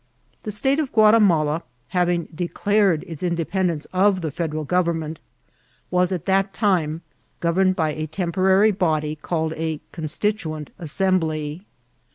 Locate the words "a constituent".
9.57-10.71